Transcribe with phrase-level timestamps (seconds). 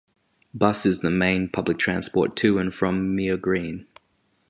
[0.51, 3.85] Bus is the main public transport to and from Mere Green.